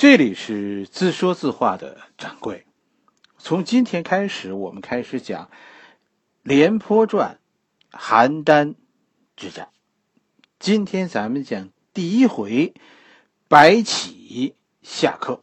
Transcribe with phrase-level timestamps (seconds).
[0.00, 2.64] 这里是自说自话的掌柜。
[3.36, 5.46] 从今天开始，我们开始讲
[6.44, 7.40] 《廉颇传》
[7.98, 8.76] 邯郸
[9.34, 9.70] 之战。
[10.60, 12.74] 今天咱们讲第一回，
[13.48, 15.42] 白起下课。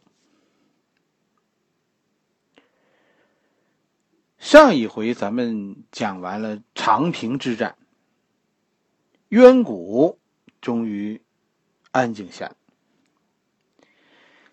[4.38, 7.76] 上一回咱们讲完了长平之战，
[9.28, 10.18] 渊谷
[10.62, 11.20] 终于
[11.90, 12.54] 安静下来。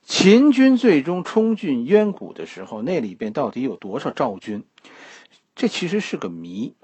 [0.06, 4.64] 秦军最终冲进渊谷的时候，那里边到底有多少赵军？
[5.56, 6.76] 这其实是个谜。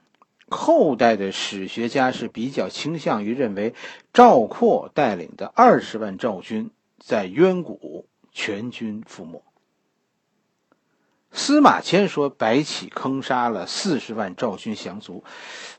[0.48, 3.76] 后代的史学家是比较倾向于认为，
[4.14, 9.44] 赵括带领的二十万赵军在渊谷全军覆没。
[11.32, 15.24] 司马迁说白起坑杀了四十万赵军降卒。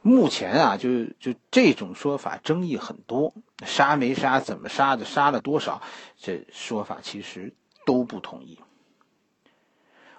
[0.02, 3.34] 目前啊，就就这种说法争议很多，
[3.66, 5.82] 杀没杀，怎么杀的，杀了多少，
[6.18, 7.52] 这说法其实
[7.84, 8.58] 都不统一。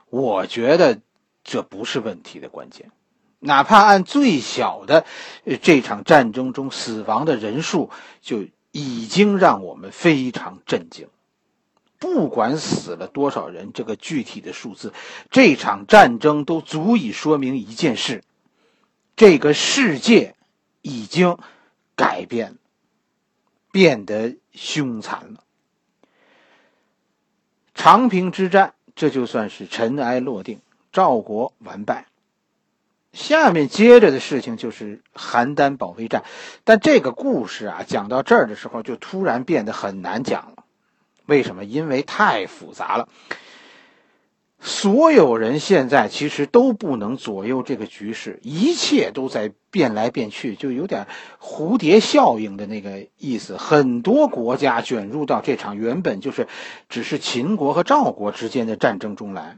[0.09, 0.99] 我觉得
[1.43, 2.91] 这不是问题的关键，
[3.39, 5.05] 哪怕按最小的
[5.61, 7.89] 这场战争中死亡的人数，
[8.21, 11.07] 就已经让我们非常震惊。
[12.01, 14.91] 不管死了多少人，这个具体的数字，
[15.29, 18.23] 这场战争都足以说明一件事：
[19.15, 20.33] 这个世界
[20.81, 21.37] 已经
[21.95, 22.55] 改变，
[23.71, 25.43] 变得凶残了。
[27.75, 30.59] 长平之战，这就算是尘埃落定，
[30.91, 32.07] 赵国完败。
[33.13, 36.23] 下面接着的事情就是邯郸保卫战，
[36.63, 40.60] 但这个故事啊，讲到这儿的时候，就突然变得很难讲了。
[41.25, 41.63] 为什么？
[41.63, 43.07] 因为太复杂了。
[44.63, 51.07] 所有人现在其实都不能左右这个局势，一切都在变来变去，就有点
[51.39, 53.57] 蝴蝶效应的那个意思。
[53.57, 56.47] 很多国家卷入到这场原本就是
[56.89, 59.57] 只是秦国和赵国之间的战争中来，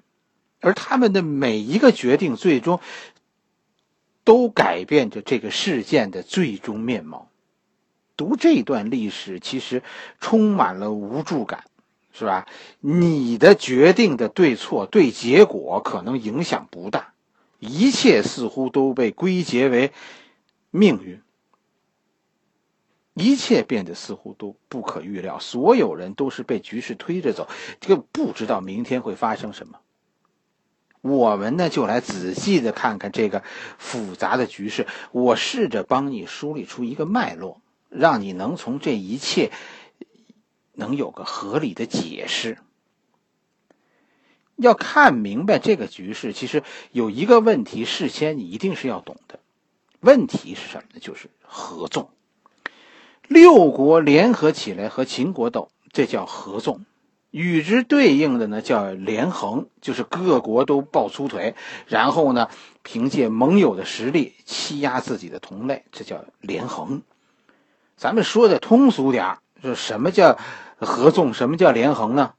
[0.62, 2.80] 而他们的每一个决定，最终
[4.24, 7.28] 都改变着这个事件的最终面貌。
[8.16, 9.82] 读这段历史，其实
[10.20, 11.64] 充满了无助感，
[12.12, 12.48] 是吧？
[12.80, 17.14] 你的决定的对错，对结果可能影响不大，
[17.60, 19.92] 一切似乎都被归结为
[20.70, 21.22] 命运，
[23.16, 27.48] 一切变得似乎都不可预料，所有人都是被局势推着走，
[27.80, 29.80] 这个不知道明天会发生什么。
[31.02, 33.44] 我们呢，就来仔细的看看这个
[33.80, 37.60] 复杂的局势，我试着帮你梳理出一个脉络。
[37.94, 39.52] 让你能从这一切
[40.74, 42.58] 能有个合理的解释。
[44.56, 49.40] 要看明白这个局势，其实有一个问题，事先你一定是要懂的。
[50.00, 51.00] 问题是什么呢？
[51.02, 52.10] 就是合纵。
[53.28, 56.86] 六国联合起来和秦国斗，这叫合纵；
[57.32, 61.56] 与之对应的呢，叫连横，就是各国都抱粗腿，
[61.88, 62.50] 然后呢，
[62.84, 67.02] 凭借盟友的实力欺压自己的同类，这叫连横。
[67.96, 70.38] 咱们说的通俗点儿，就什么叫
[70.80, 72.34] 合纵，什么叫连横呢？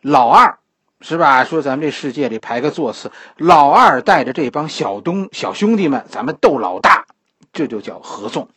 [0.00, 0.58] 老二
[1.00, 1.44] 是吧？
[1.44, 7.06] 说咱们这世界里排个座次，老二带着这帮小东小兄弟们，咱们斗老大，
[7.52, 8.48] 这就叫合纵。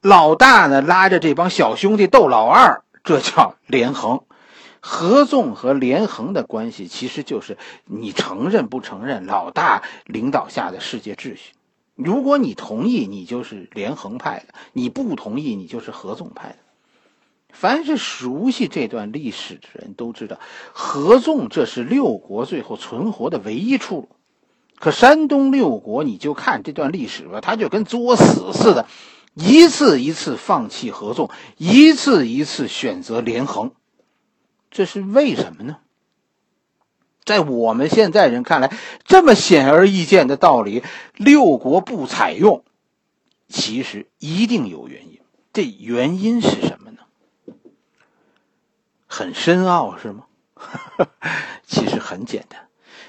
[0.00, 4.22] 老大呢拉着这帮小兄弟斗老二，这叫连横。
[4.80, 11.52] 合纵和连横的关系，其实就是你承认不承认老大领导下的世界秩序。
[11.98, 16.56] 如果你同意，你就是连横派的；你不同意，你就是合纵派的。
[17.50, 20.38] 凡是熟悉这段历史的人都知道，
[20.72, 24.08] 合纵这是六国最后存活的唯一出路。
[24.76, 28.86] 可山东六国，你就看这段历史吧，他就跟作死似的，
[29.34, 33.72] 一次一次放弃合纵，一次一次选择连横，
[34.70, 35.78] 这是为什么呢？
[37.28, 38.72] 在我们现在人看来，
[39.04, 40.82] 这么显而易见的道理，
[41.14, 42.64] 六国不采用，
[43.50, 45.20] 其实一定有原因。
[45.52, 47.00] 这原因是什么呢？
[49.06, 50.24] 很深奥，是吗？
[51.68, 52.68] 其实很简单，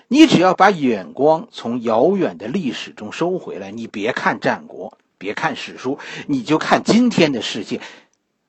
[0.10, 7.80] 你只要把眼光从遥远的历史中收回来，你别看战国，别看史书，你就看今天的世界，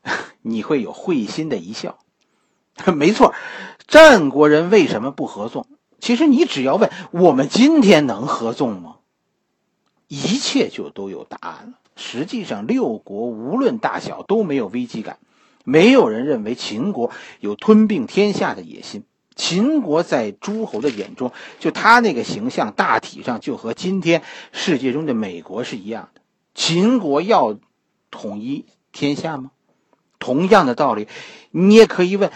[0.42, 1.96] 你会有会心的一笑。
[2.96, 3.32] 没错。
[3.90, 5.66] 战国人为什么不合纵？
[5.98, 8.98] 其实你只要问我们今天能合纵吗？
[10.06, 11.72] 一切就都有答案了。
[11.96, 15.18] 实际上，六国无论大小都没有危机感，
[15.64, 17.10] 没有人认为秦国
[17.40, 19.02] 有吞并天下的野心。
[19.34, 24.22] 秦国在诸侯的眼中，就他那个形象，大体上就和今天
[24.52, 26.20] 世界中的美国是一样的。
[26.54, 27.58] 秦国要
[28.12, 29.50] 统一天下吗？
[30.20, 31.08] 同样的道理，
[31.50, 32.30] 你也可以问。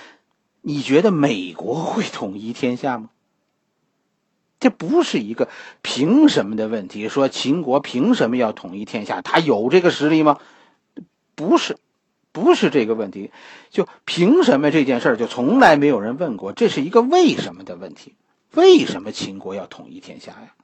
[0.66, 3.10] 你觉得美国会统一天下吗？
[4.58, 5.50] 这不是一个
[5.82, 7.10] 凭什么的问题。
[7.10, 9.20] 说秦国凭什么要统一天下？
[9.20, 10.38] 他有这个实力吗？
[11.34, 11.76] 不是，
[12.32, 13.30] 不是这个问题。
[13.68, 16.54] 就凭什么这件事儿，就从来没有人问过。
[16.54, 18.14] 这是一个为什么的问题。
[18.54, 20.54] 为什么秦国要统一天下呀？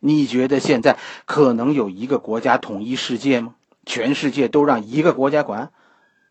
[0.00, 3.54] 你觉得现在可能有一个国家统一世界吗？
[3.84, 5.70] 全世界都让一个国家管，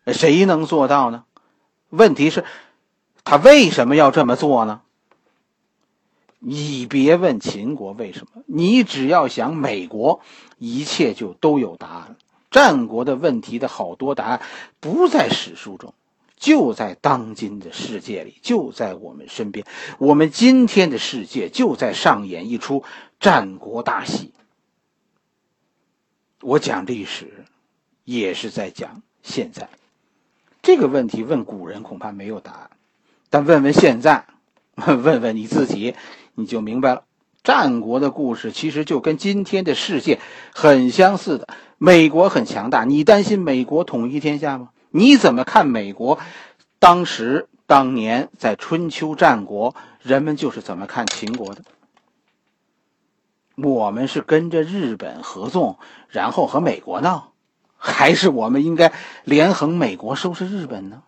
[0.08, 1.24] 谁能做到呢？
[1.88, 2.44] 问题是，
[3.26, 4.82] 他为什么要这么做呢？
[6.38, 10.20] 你别问秦国为什么，你只要想美国，
[10.58, 12.16] 一切就都有答案。
[12.52, 14.40] 战国的问题的好多答案
[14.78, 15.92] 不在史书中。
[16.36, 19.66] 就在当今的世界里，就在我们身边。
[19.98, 22.84] 我们今天的世界就在上演一出
[23.18, 24.32] 战国大戏。
[26.42, 27.44] 我讲历史，
[28.04, 29.68] 也是在讲现在。
[30.62, 32.70] 这个问题问古人恐怕没有答案，
[33.30, 34.26] 但问问现在，
[34.74, 35.94] 问问你自己，
[36.34, 37.02] 你就明白了。
[37.42, 40.18] 战国的故事其实就跟今天的世界
[40.52, 41.46] 很相似的。
[41.78, 44.70] 美国很强大，你担心美国统一天下吗？
[44.90, 46.18] 你怎么看美国？
[46.78, 51.62] 当时当年在春秋战国，人们就是怎么看秦国的？
[53.56, 55.78] 我们是跟着日本合纵，
[56.08, 57.32] 然后和美国闹，
[57.76, 58.92] 还是我们应该
[59.24, 61.02] 连横美国收拾日本呢？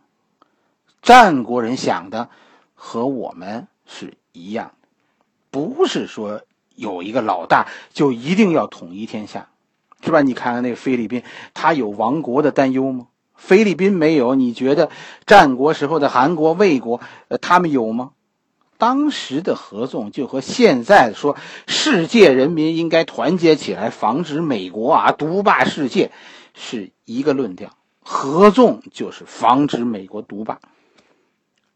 [1.02, 2.28] 战国人想的
[2.74, 4.72] 和我们是一样，
[5.50, 6.42] 不是说
[6.74, 9.48] 有一个老大就一定要统一天下，
[10.02, 10.22] 是吧？
[10.22, 11.22] 你看看那个菲律宾，
[11.54, 13.06] 他有亡国的担忧吗？
[13.34, 14.90] 菲律宾没有，你觉得
[15.24, 18.10] 战国时候的韩国、魏国，呃，他们有吗？
[18.78, 21.36] 当时的合纵就和现在说
[21.66, 26.12] 世界人民应该团结起来，防止美国啊独霸世界，
[26.54, 27.70] 是一个论调。
[28.02, 30.60] 合纵就是防止美国独霸。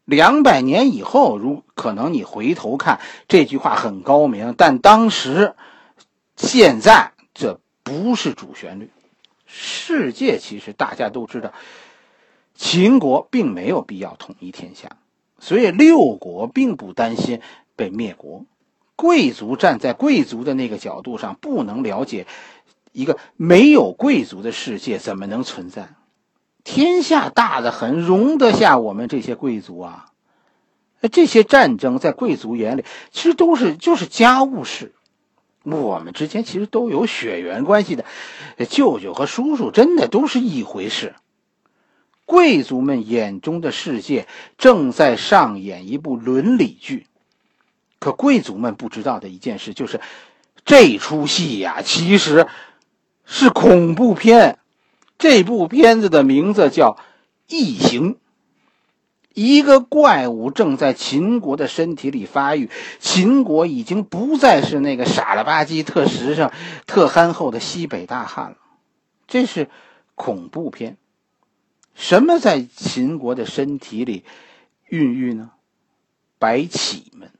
[0.05, 5.55] 两百年以后，如可能你回头看这句话很高明，但当时、
[6.35, 8.89] 现在这不是主旋律。
[9.45, 11.53] 世界其实大家都知道，
[12.55, 14.97] 秦国并没有必要统一天下，
[15.39, 17.39] 所以六国并不担心
[17.75, 18.45] 被灭国。
[18.95, 22.27] 贵族站在贵族的那个角度上，不能了解
[22.91, 25.89] 一个没有贵族的世界怎么能存在。
[26.63, 30.05] 天下大的很，容得下我们这些贵族啊。
[31.11, 34.93] 这些战争在贵族眼里，其实都是就是家务事。
[35.63, 38.05] 我们之间其实都有血缘关系的，
[38.69, 41.15] 舅舅和叔叔真的都是一回事。
[42.25, 44.27] 贵族们眼中的世界
[44.57, 47.05] 正在上演一部伦理剧，
[47.99, 49.99] 可贵族们不知道的一件事就是，
[50.63, 52.47] 这出戏呀其实
[53.25, 54.59] 是恐怖片。
[55.23, 56.97] 这部片子的名字叫
[57.47, 58.15] 《异形》。
[59.33, 66.51] 一个怪物正在秦国的身体里发育，秦国已经不再是那个傻了吧唧、特时尚、
[66.87, 68.57] 特憨厚的西北大汉了。
[69.25, 69.69] 这是
[70.15, 70.97] 恐怖片。
[71.95, 74.25] 什么在秦国的身体里
[74.89, 75.51] 孕育呢？
[76.37, 77.31] 白起们，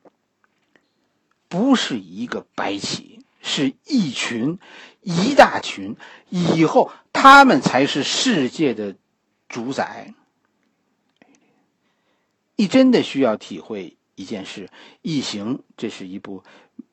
[1.49, 4.57] 不是一个白起，是一群、
[5.01, 5.97] 一大群。
[6.29, 8.95] 以后他们才是世界的
[9.47, 10.13] 主宰。
[12.55, 14.67] 你真的需要体会一件事，
[15.01, 16.43] 《异形》这是一部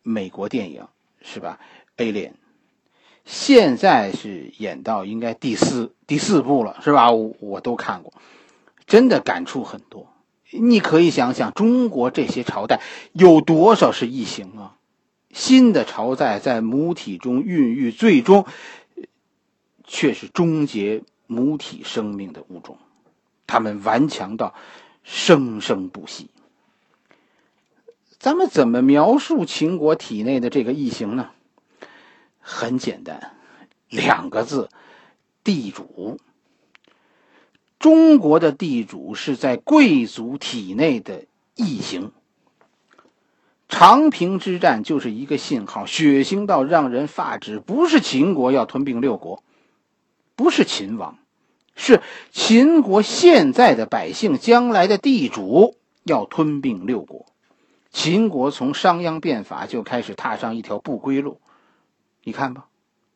[0.03, 0.87] 美国电影，
[1.23, 1.59] 是吧
[1.97, 2.33] ？Alien，
[3.25, 7.11] 现在是演到应该第四第四部了，是吧？
[7.11, 8.13] 我我都看过，
[8.87, 10.07] 真的感触很多。
[10.51, 12.81] 你可以想想，中国这些朝代
[13.13, 14.77] 有多少是异形啊？
[15.33, 18.47] 新的朝代在母体中孕育，最终
[19.91, 22.79] 却是终结母体生命的物种，
[23.47, 24.55] 他们顽强到。
[25.03, 26.29] 生生不息。
[28.19, 31.31] 咱们怎么描述秦国体内的这个异形呢？
[32.39, 33.35] 很简单，
[33.89, 34.69] 两个字：
[35.43, 36.21] 地主。
[37.79, 41.25] 中国的地主是在贵族体内的
[41.57, 42.13] 异形。
[43.71, 47.59] 长平之战就是一个信号，血腥到让人发指。
[47.59, 49.43] 不是秦国要吞并六国，
[50.41, 51.19] 不是秦王。
[51.77, 52.01] 是
[52.33, 57.27] 秦国现在的百姓，将来的地主要吞并六国。
[57.91, 61.43] 秦国从商鞅变法就开始踏上一条不归路。
[62.25, 62.69] 你看吧，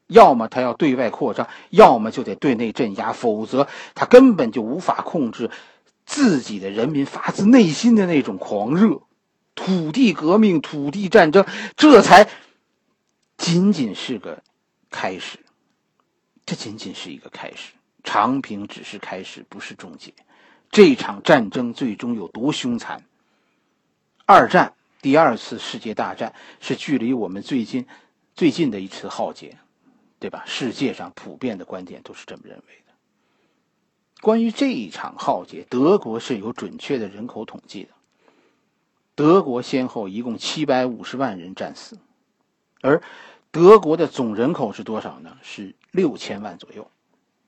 [0.07, 5.51] 要么他要对外扩张，要么就得对内镇压，否则他根本就无法控制
[6.05, 9.01] 自己的人民发自内心的那种狂热。
[9.55, 12.29] 土地革命、土地战争，这才
[13.39, 14.43] 仅仅是个
[14.91, 15.39] 开始。
[16.47, 17.73] 这仅仅是一个开始。
[18.03, 20.13] 长平只是开始，不是终结。
[20.71, 23.03] 这场战争最终有多凶残。
[24.27, 27.87] 二战，第二次世界大战是距离我们最近
[28.35, 29.57] 最近的一次浩劫，
[30.19, 30.45] 对吧？
[30.47, 32.93] 世界上普遍的观点都是这么认为的。
[34.21, 37.91] 关于这一场浩劫，德国是有准确的人口统计的。
[39.15, 41.99] 德国先后一共七百五十万人战死，
[42.81, 43.03] 而
[43.51, 45.39] 德国的总人口是多少呢？
[45.43, 46.91] 是六千万左右，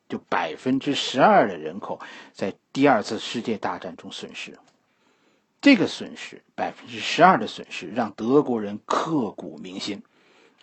[0.08, 2.00] 就百分之十二的人口
[2.32, 4.56] 在第二次世界大战中损失。
[5.60, 10.00] 这个损失，百分之十二的损失，让德国人刻骨铭心。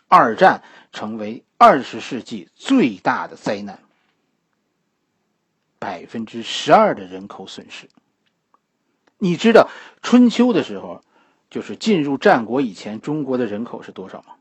[0.07, 0.63] 二战
[0.93, 3.79] 成为二十世纪最大的灾难。
[5.77, 7.89] 百分之十二的人口损失。
[9.17, 9.69] 你知道
[10.01, 11.03] 春秋的时候，
[11.49, 14.35] 就是进入战国以前，中国的人口是多少吗？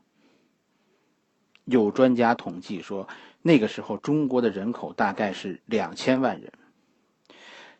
[1.65, 3.07] 有专家统计说，
[3.43, 6.51] 那个时候中国的人口大概是两千万人。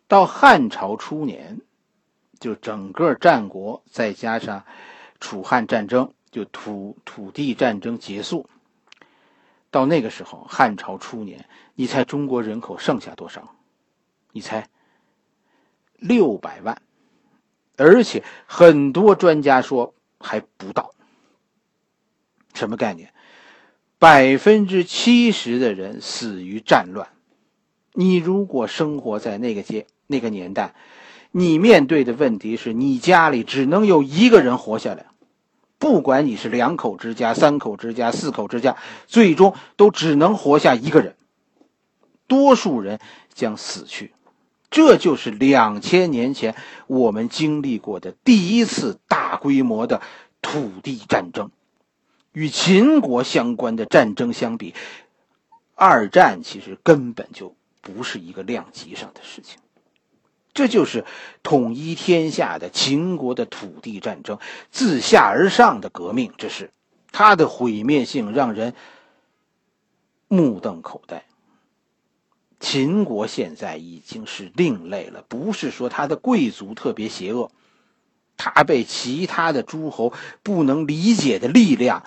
[0.06, 1.62] 到汉朝初年，
[2.38, 4.64] 就整个战国再加上
[5.18, 8.48] 楚汉战争，就土土地战争结束。
[9.70, 13.56] 到那个时候，汉朝初年，你猜中国人口剩下多少？
[14.30, 14.68] 你猜？
[15.96, 16.80] 六百万。
[17.76, 20.94] 而且很多专家说还不到，
[22.52, 23.12] 什么概念？
[24.04, 27.08] 百分之七十的人死于战乱。
[27.94, 30.74] 你如果生活在那个阶那个年代，
[31.30, 35.06] 你面对的问题是你家里只能有一个人活下来，
[35.78, 41.16] 不管你是两口之家、三口之家、四口之家，最终都只能活下一个人，
[42.26, 43.00] 多数人
[43.32, 44.12] 将死去。
[44.68, 46.54] 这就是两千年前
[46.88, 50.02] 我们经历过的第一次大规模的
[50.42, 51.50] 土地战争。
[52.34, 54.74] 与秦国相关的战争相比，
[55.74, 59.58] 二战其实根本就不是一个量级上的事情。
[60.52, 61.04] 这就是
[61.42, 64.38] 统一天下的秦国的土地战争，
[64.70, 66.32] 自下而上的革命。
[66.36, 66.70] 这是
[67.12, 68.74] 它的毁灭性让人
[70.28, 71.24] 目瞪口呆。
[72.60, 77.50] 秦国现在已经是另类了，不是说他的贵族特别邪恶，
[78.36, 80.12] 他被其他的诸侯
[80.42, 82.04] 不能理解的力量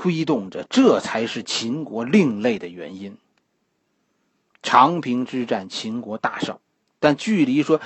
[0.00, 3.16] 推动着，这才是秦国另类的原因。
[4.62, 6.60] 长平之战，秦国大胜，
[7.00, 7.80] 但距离说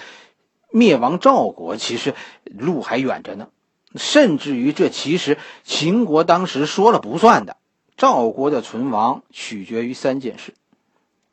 [0.70, 2.14] 灭亡赵国，其实
[2.44, 3.48] 路还远着呢。
[3.94, 7.56] 甚至于，这其实秦国当时说了不算的，
[7.96, 10.52] 赵国的存亡取决于三件事。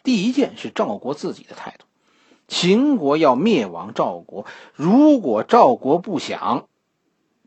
[0.01, 1.83] 第一件是赵国自己的态度，
[2.47, 4.45] 秦国要灭亡赵国，
[4.75, 6.67] 如果赵国不想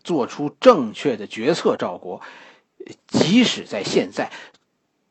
[0.04, 2.20] 做出正确的决策，赵国
[3.08, 4.30] 即使在现在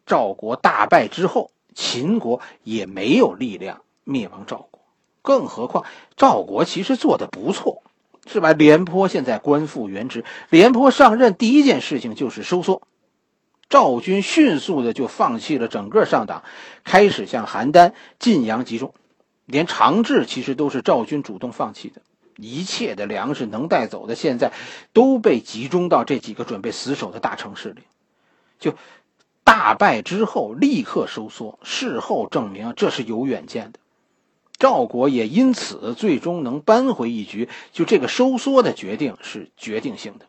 [0.06, 4.82] 赵国大败之后，秦国也没有力量灭亡赵国。
[5.22, 5.86] 更何况
[6.18, 7.84] 赵国其实做的不错，
[8.26, 8.54] 是吧？
[8.54, 12.82] 廉颇现在官复原职，廉颇上任第一件事情就是收缩。
[13.70, 16.44] 赵军迅速的就放弃了整个上党，
[16.84, 18.94] 开始向邯郸、晋阳集中，
[19.46, 22.02] 连长治其实都是赵军主动放弃的。
[22.42, 24.52] 一切的粮食能带走的，现在
[24.94, 27.82] 都被集中到这几个准备死守的大城市里。
[28.60, 28.76] 就
[29.44, 33.80] 大败之后立刻收缩，事后证明这是有远见的。
[34.58, 40.28] 赵国也因此最终能扳回一局，就这个收缩的决定是决定性的。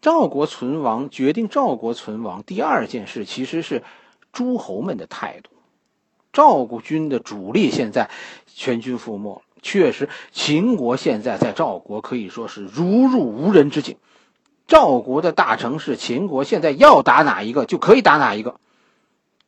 [0.00, 2.44] 赵国存亡决定赵国存亡。
[2.44, 3.82] 第二件事其实是
[4.32, 5.50] 诸侯们的态度。
[6.32, 8.10] 赵国军的主力现在
[8.46, 13.96] 全军覆没了，确实，秦国现在在赵国可以说是如入无人之境。
[14.66, 18.60] 赵国的大城市，秦国现在要打哪一个就可以打哪一个。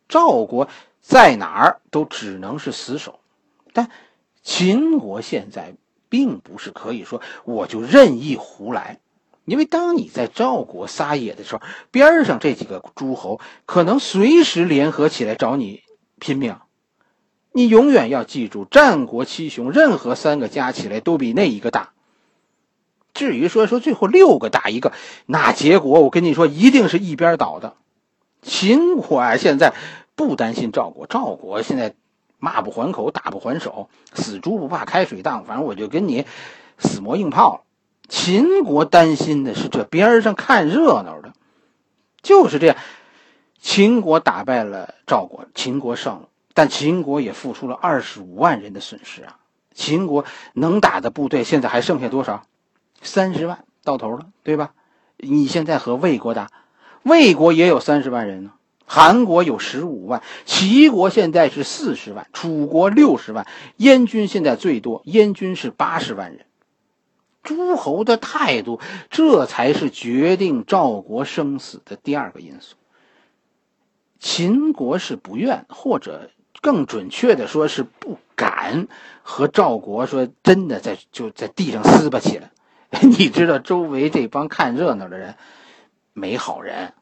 [0.09, 0.69] 赵国
[1.01, 3.21] 在哪儿都只能是死守，
[3.73, 3.91] 但
[4.43, 5.75] 秦国现在
[6.09, 8.99] 并不是可以说我就任意胡来。
[9.45, 15.83] 因为当你在赵国撒野的时候，边上这几个诸侯可能随时联合起来找你
[16.19, 16.57] 拼命。
[17.53, 21.91] 你永远要记住，战国七雄任何三个加起来都比那一个大。
[23.13, 24.93] 至于说说最后六个打一个，
[25.27, 27.75] 那结果我跟你说，一定是一边倒的。
[28.41, 29.75] 秦国啊，现在
[30.15, 31.95] 不担心赵国，赵国现在
[32.39, 36.25] 骂不还口，打不还手，死猪不怕开水烫，反正我就跟你
[36.79, 37.61] 死磨硬泡了。
[38.09, 41.33] 秦国担心的是这边上看热闹的，
[42.23, 42.77] 就是这样。
[43.61, 49.39] 秦国打败了赵国，秦国胜了，但秦国也付出了二十五万人的损失啊！
[49.73, 52.43] 秦国能打的部队现在还剩下多少？
[53.03, 54.75] 三十万到头了，对吧？
[55.17, 56.51] 你现在和魏国打，
[57.03, 58.53] 魏国也有三十万人呢，
[58.85, 66.47] 韩国有十五万，齐国现在是四十万，楚国六十万，燕军现在最多，燕军是八十万人。
[67.43, 72.77] 诸侯的态度，这才是决定赵国生死的第二个因素。
[74.19, 76.31] 秦国是不愿，或者
[76.61, 78.89] 更准确的说是不敢
[79.23, 82.51] 和赵国说真的在就在地上撕巴起来。
[83.03, 85.37] 你知道周围这帮看热闹的人
[86.13, 86.93] 没好人。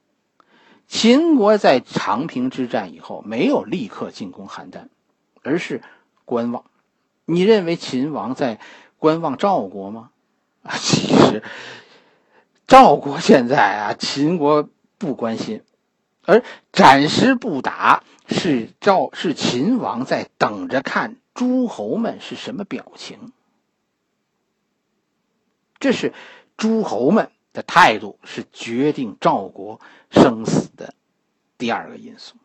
[0.87, 4.89] 秦国在长平之战以后没有立刻进攻邯郸，
[5.43, 5.83] 而是
[6.25, 6.65] 观望。
[7.25, 8.59] 你认为秦王在
[8.99, 10.11] 观望赵国吗？
[10.63, 11.43] 啊， 其实
[12.67, 15.63] 赵国现在啊，秦国不关心，
[16.29, 23.33] 而暂时不打是赵是秦王在等着看诸侯们是什么表情。
[25.81, 26.13] 这是
[26.57, 27.31] 诸侯们。
[27.55, 29.81] 的态度是决定赵国
[30.11, 30.95] 生死的
[31.57, 32.37] 第二个因素，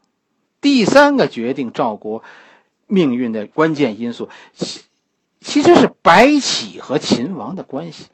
[0.59, 2.23] 第三个决定赵国
[2.87, 4.81] 命运的关键因素，其
[5.39, 8.07] 其实是白起和秦王的关系。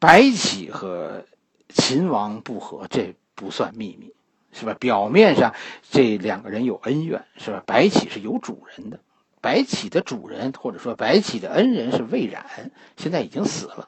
[0.00, 1.24] 白起和
[1.68, 4.12] 秦王不和，这不算秘密，
[4.50, 4.74] 是吧？
[4.74, 5.54] 表面上
[5.88, 7.62] 这两个人有恩怨，是吧？
[7.64, 8.98] 白起是有主人的。
[9.40, 13.86] 白起的主人，或者说白起的恩人是魏冉，现在已经死了。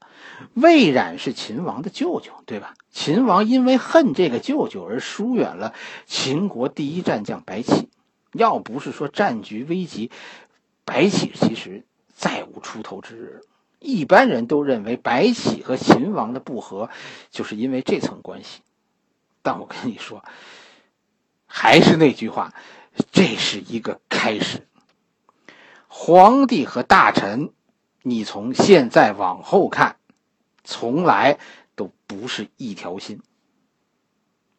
[0.54, 2.75] 魏冉是秦王的舅舅，对吧？
[2.92, 5.75] 秦王因为恨这个舅舅而疏远了
[6.07, 7.88] 秦国第一战将白起。
[8.33, 10.12] 要不是说战局危急，
[10.85, 13.40] 白起其实再无出头之日。
[13.80, 16.90] 一般人都认为白起和秦王的不和，
[17.33, 18.61] 就是因为这层关系。
[19.42, 20.25] 但我跟你说，
[21.47, 22.54] 还是那句话，
[23.12, 24.66] 这是一个开始。
[25.88, 27.52] 皇帝和大臣，
[28.02, 29.97] 你从现在往后看，
[30.64, 31.38] 从来
[31.75, 33.20] 都不是一条心。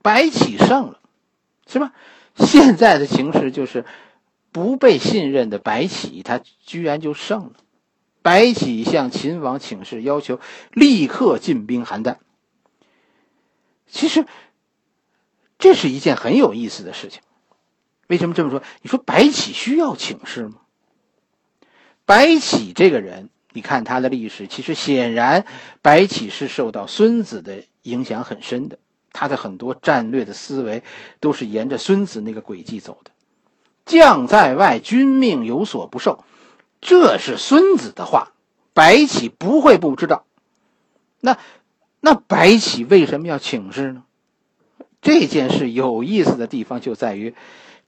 [0.01, 0.99] 白起胜了，
[1.67, 1.93] 是吧？
[2.35, 3.85] 现在的形势就是，
[4.51, 7.51] 不被信任的白起，他居然就胜了。
[8.21, 10.39] 白起向秦王请示，要求
[10.71, 12.17] 立刻进兵邯郸。
[13.87, 14.25] 其实，
[15.61, 17.21] 这是一件很有意思的事情。
[18.07, 18.61] 为什么这么说？
[18.81, 20.55] 你说白起需要请示吗？
[22.05, 25.45] 白起这个人，你看他的历史，其实显然，
[25.81, 28.79] 白起是受到孙子的影响很深的。
[29.13, 30.83] 他的很多战略的思维，
[31.19, 33.11] 都是沿着孙子那个轨迹走的。
[33.85, 36.23] 将在外，君命有所不受，
[36.81, 38.31] 这是孙子的话，
[38.73, 40.25] 白起不会不知道。
[41.19, 41.37] 那，
[41.99, 44.03] 那白起为什么要请示呢？
[45.01, 47.33] 这件事有意思的地方就在于。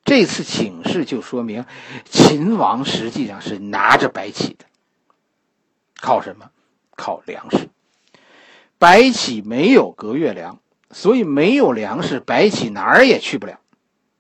[0.06, 1.64] 这次请示就说明，
[2.10, 4.66] 秦王实际上是拿着白起的，
[6.02, 6.50] 靠什么？
[6.98, 7.70] 靠粮食。
[8.78, 10.60] 白起没有隔月粮，
[10.92, 13.60] 所以没有粮食，白起哪儿也去不了。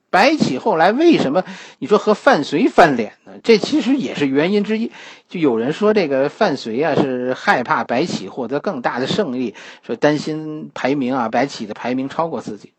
[0.09, 1.43] 白起后来为什么
[1.79, 3.33] 你说和范睢翻脸呢？
[3.43, 4.91] 这其实也是原因之一。
[5.27, 9.53] 就有人说这个范睢啊是害怕白起获得更大的胜利，
[9.85, 12.71] 说担心排名啊，白起的排名超过自己，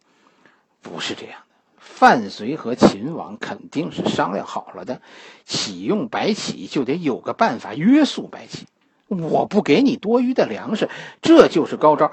[0.85, 1.55] 不是这样的。
[1.79, 5.01] 范睢和秦王肯定是商量好了的，
[5.45, 8.67] 启用白起就得有个办法约束白起。
[9.09, 10.89] 我不给你多余的粮食，
[11.23, 12.11] 这就是高招。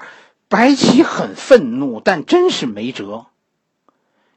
[0.48, 3.26] 白起很愤怒，但真是没辙。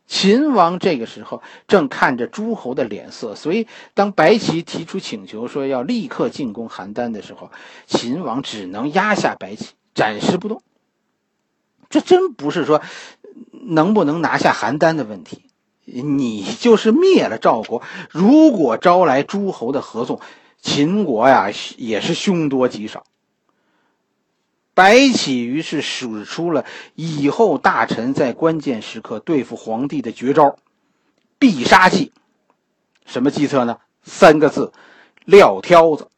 [0.08, 7.52] 秦王这个时候正看着诸侯的脸色，所以当白起提出请求说要立刻进攻邯郸的时候，
[7.86, 10.62] 秦王只能压下白起，暂时不动。
[11.89, 12.82] 这真不是说。
[13.67, 15.41] 能不能拿下邯郸的问题，
[15.86, 20.19] 你就是灭了赵国，如果招来诸侯的合纵，
[20.62, 23.04] 秦国呀也是凶多吉少。
[24.73, 30.58] 白起于是使出了以后大臣在关键时刻对付皇帝的绝招——
[31.39, 32.12] 必杀技。
[33.06, 33.78] 什么计策呢？
[34.04, 34.73] 三个字：
[35.23, 36.10] 撂挑子。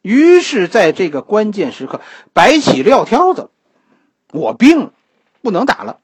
[0.00, 2.00] 于是，在这个关键时刻，
[2.32, 3.50] 白起撂挑子，
[4.32, 4.92] 我病了，
[5.40, 6.00] 不能打了。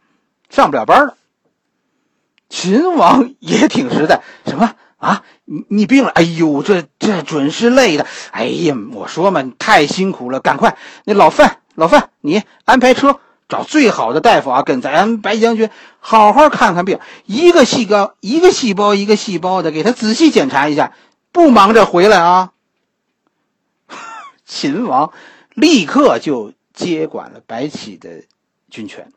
[0.48, 1.16] 上不了班了。
[2.48, 5.22] 秦王也挺实在，什么啊？
[5.44, 6.10] 你你病了？
[6.10, 8.06] 哎呦，这这准是累的。
[8.30, 15.68] 哎呀，我说嘛，你太辛苦了，赶快，那老范，老范，你安排车，找最好的大夫啊，跟咱白将军
[16.00, 20.94] 好好看看病，一个细胞一个细胞一个细胞的给他仔细检查一下，
[21.32, 22.52] 不忙着回来啊。
[24.46, 25.12] 秦王
[25.54, 28.22] 立刻就接管了白起的
[28.70, 29.12] 军权。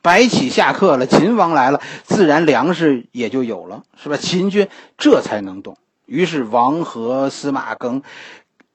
[0.00, 4.16] 白起下课了，秦王来了，自然粮食也就有了，是吧？
[4.16, 5.76] 秦军这才能动。
[6.06, 8.02] 于是王和、司马庚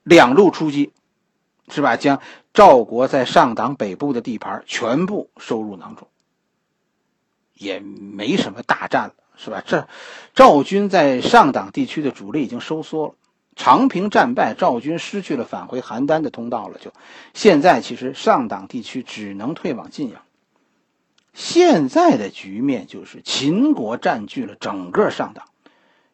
[0.03, 0.91] 两路出击，
[1.69, 1.97] 是吧？
[1.97, 2.19] 将
[2.53, 6.07] 赵国在上党北部的地盘全部收入囊中。
[7.53, 9.63] 也没什么大战了，是吧？
[9.65, 9.87] 这
[10.35, 13.13] 赵军在上党地区的主力已经收缩了。
[13.55, 16.77] 长平战败，赵军失去了返回邯郸的通道了。
[16.79, 16.91] 就
[17.33, 20.21] 现在，其实上党地区只能退往晋阳。
[21.33, 25.45] 现在的局面就是秦国占据了整个上党，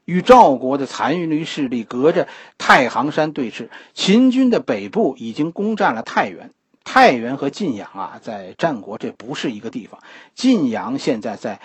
[0.05, 2.27] 与赵国的残余势力隔着
[2.57, 3.69] 太行山对峙。
[3.93, 6.51] 秦军的北部已经攻占了太原，
[6.83, 10.01] 太原和晋阳啊，在战国这不是一个地方。
[10.35, 11.59] 晋阳现在在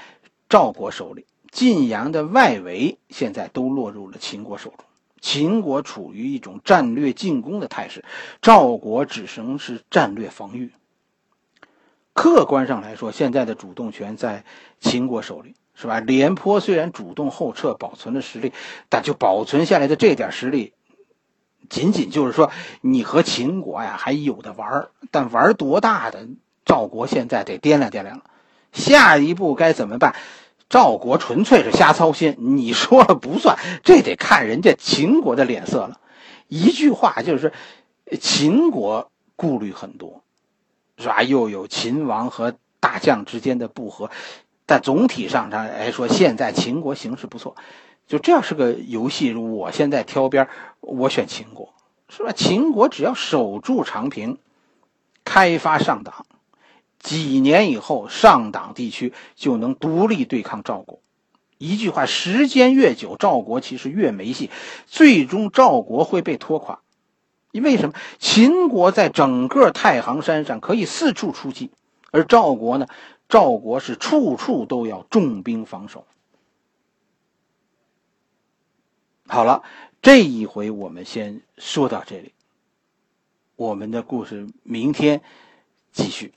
[0.49, 4.85] 赵国手里，晋阳的外围现在都落入了秦国手中。
[5.21, 8.05] 秦国处于一种战略进攻的态势，
[8.43, 10.73] 赵国只能是战略防御。
[12.15, 14.45] 客观上来说，现在的主动权在
[14.81, 16.01] 秦国手里，是吧？
[16.01, 18.53] 廉颇虽然主动后撤，保存了实力，
[18.89, 20.73] 但就保存下来的这点实力，
[21.69, 22.51] 仅仅就是说，
[22.81, 26.27] 你和秦国呀还有的玩但玩多大的？
[26.65, 28.25] 赵国现在得掂量掂量了，
[28.73, 30.17] 下一步该怎么办？
[30.71, 36.01] 赵国纯粹是瞎操心，你说了不算，这得看人家秦国的脸色了。
[36.49, 37.53] 一句话就是，
[38.19, 40.24] 秦国顾虑很多，
[40.99, 41.23] 是吧？
[41.23, 44.11] 又有秦王和大将之间的不和，
[44.67, 47.57] 但总体上来说，现在秦国形势不错。
[48.07, 50.49] 就这样是个游戏，我现在挑边，
[50.81, 51.73] 我选秦国，
[52.09, 52.33] 是吧？
[52.33, 54.39] 秦国只要守住长平，
[55.25, 56.27] 开发上党。
[56.99, 61.01] 几年以后，上党地区就能独立对抗赵国。
[61.59, 64.51] 一句话，时间越久，赵国其实越没戏，
[64.87, 66.81] 最终赵国会被拖垮。
[67.55, 67.95] 因为什么？
[68.19, 71.71] 秦国在整个太行山上可以四处出击，
[72.11, 72.89] 而赵国呢？
[73.29, 76.05] 赵国是处处都要重兵防守。
[79.29, 79.63] 好了，
[80.03, 82.33] 这一回我们先说到这里，
[83.55, 85.23] 我们的故事明天
[85.93, 86.35] 继续。